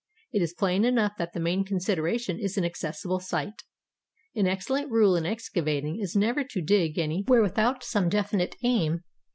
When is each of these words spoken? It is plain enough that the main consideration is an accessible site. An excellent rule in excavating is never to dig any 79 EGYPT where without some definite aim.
It 0.33 0.41
is 0.41 0.55
plain 0.55 0.83
enough 0.83 1.11
that 1.19 1.33
the 1.33 1.39
main 1.39 1.63
consideration 1.63 2.39
is 2.39 2.57
an 2.57 2.65
accessible 2.65 3.19
site. 3.19 3.61
An 4.33 4.47
excellent 4.47 4.89
rule 4.89 5.15
in 5.15 5.27
excavating 5.27 5.99
is 5.99 6.15
never 6.15 6.43
to 6.43 6.59
dig 6.59 6.97
any 6.97 7.17
79 7.19 7.19
EGYPT 7.19 7.29
where 7.29 7.41
without 7.43 7.83
some 7.83 8.09
definite 8.09 8.55
aim. 8.63 9.03